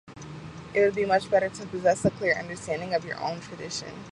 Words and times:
It 0.73 0.81
would 0.81 0.95
be 0.95 1.05
much 1.05 1.29
better 1.29 1.47
to 1.47 1.65
possess 1.67 2.03
a 2.03 2.09
clear 2.09 2.33
understanding 2.35 2.95
of 2.95 3.05
your 3.05 3.19
own 3.21 3.39
tradition. 3.39 4.03